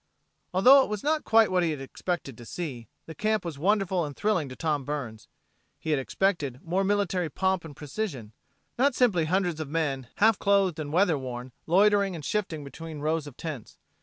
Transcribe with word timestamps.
Although 0.51 0.81
it 0.81 0.89
was 0.89 1.03
not 1.03 1.23
quite 1.25 1.51
what 1.51 1.61
he 1.61 1.69
had 1.69 1.79
expected 1.79 2.35
to 2.35 2.43
see, 2.43 2.87
the 3.05 3.13
camp 3.13 3.45
was 3.45 3.59
wonderful 3.59 4.03
and 4.03 4.15
thrilling 4.15 4.49
to 4.49 4.55
Tom 4.55 4.83
Burns. 4.83 5.27
He 5.77 5.91
had 5.91 5.99
expected 5.99 6.59
more 6.63 6.83
military 6.83 7.29
pomp 7.29 7.63
and 7.63 7.75
precision; 7.75 8.31
not 8.79 8.95
simply 8.95 9.25
hundreds 9.25 9.59
of 9.59 9.69
men, 9.69 10.07
half 10.15 10.39
clothed 10.39 10.79
and 10.79 10.91
weather 10.91 11.19
worn, 11.19 11.51
loitering 11.67 12.15
and 12.15 12.25
shifting 12.25 12.63
between 12.63 12.97
rows 13.01 13.27
of 13.27 13.37
tents. 13.37 13.77